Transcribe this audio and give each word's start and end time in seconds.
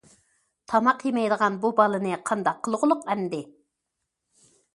تاماق 0.71 1.03
يېمەيدىغان 1.09 1.59
بۇ 1.65 1.71
بالىنى 1.81 2.15
قانداق 2.31 2.59
قىلغۇلۇق 2.69 3.05
ئەمدى؟! 3.17 3.45